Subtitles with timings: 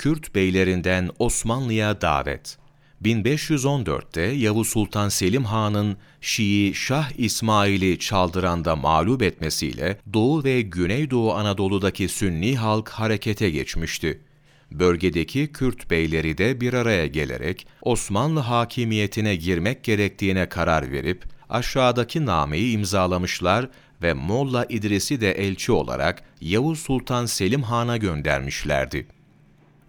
[0.00, 2.58] Kürt beylerinden Osmanlı'ya davet.
[3.02, 12.08] 1514'te Yavuz Sultan Selim Han'ın Şii Şah İsmail'i Çaldıran'da mağlup etmesiyle Doğu ve Güneydoğu Anadolu'daki
[12.08, 14.20] Sünni halk harekete geçmişti.
[14.72, 22.72] Bölgedeki Kürt beyleri de bir araya gelerek Osmanlı hakimiyetine girmek gerektiğine karar verip aşağıdaki nameyi
[22.74, 23.68] imzalamışlar
[24.02, 29.19] ve Molla İdris'i de elçi olarak Yavuz Sultan Selim Han'a göndermişlerdi.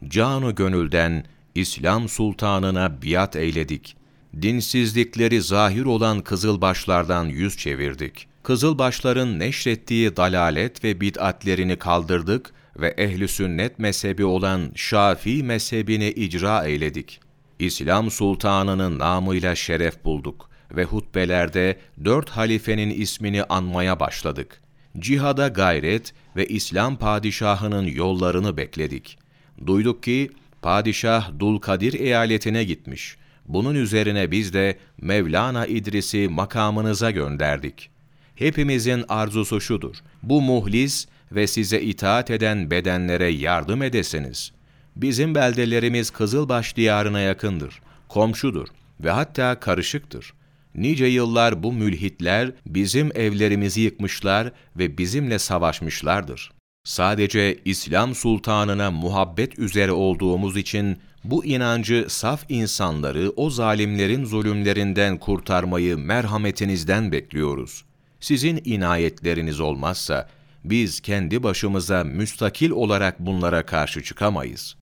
[0.08, 1.26] Canu gönülden
[1.56, 3.96] İslam sultanına biat eyledik.
[4.42, 8.28] Dinsizlikleri zahir olan kızılbaşlardan yüz çevirdik.
[8.44, 17.20] Kızılbaşların neşrettiği dalalet ve bid'atlerini kaldırdık ve ehli sünnet mezhebi olan Şafii mezhebini icra eyledik.
[17.60, 24.62] İslam sultanının namıyla şeref bulduk ve hutbelerde dört halifenin ismini anmaya başladık.
[25.00, 29.21] Cihada gayret ve İslam padişahının yollarını bekledik.
[29.66, 30.30] Duyduk ki
[30.62, 33.18] Padişah Dulkadir eyaletine gitmiş.
[33.48, 37.90] Bunun üzerine biz de Mevlana İdris'i makamınıza gönderdik.
[38.36, 44.52] Hepimizin arzusu şudur, bu muhlis ve size itaat eden bedenlere yardım edesiniz.
[44.96, 48.68] Bizim beldelerimiz Kızılbaş diyarına yakındır, komşudur
[49.00, 50.34] ve hatta karışıktır.
[50.76, 56.52] Nice yıllar bu mülhitler bizim evlerimizi yıkmışlar ve bizimle savaşmışlardır.
[56.84, 65.98] Sadece İslam sultanına muhabbet üzere olduğumuz için bu inancı saf insanları o zalimlerin zulümlerinden kurtarmayı
[65.98, 67.86] merhametinizden bekliyoruz.
[68.20, 70.30] Sizin inayetleriniz olmazsa
[70.64, 74.78] biz kendi başımıza müstakil olarak bunlara karşı çıkamayız.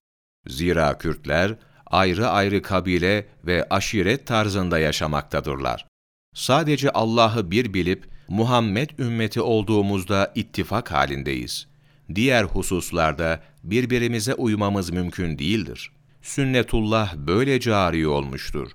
[0.46, 1.54] Zira Kürtler
[1.86, 5.86] ayrı ayrı kabile ve aşiret tarzında yaşamaktadırlar.
[6.34, 11.69] Sadece Allah'ı bir bilip Muhammed ümmeti olduğumuzda ittifak halindeyiz.
[12.14, 15.92] Diğer hususlarda birbirimize uymamız mümkün değildir.
[16.22, 18.70] Sünnetullah böyle cari olmuştur.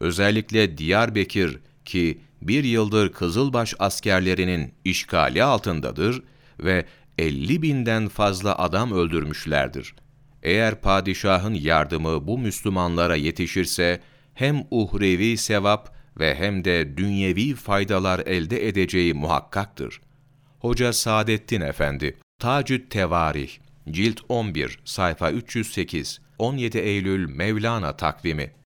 [0.00, 6.22] Özellikle Diyarbakır ki bir yıldır Kızılbaş askerlerinin işgali altındadır
[6.58, 6.84] ve
[7.18, 9.94] 50 binden fazla adam öldürmüşlerdir.
[10.42, 14.00] Eğer padişahın yardımı bu Müslümanlara yetişirse
[14.34, 20.00] hem uhrevi sevap ve hem de dünyevi faydalar elde edeceği muhakkaktır.
[20.58, 23.50] Hoca Saadettin Efendi, Tacü't Tevarih,
[23.90, 28.54] Cilt 11, sayfa 308, 17 Eylül Mevlana takvimi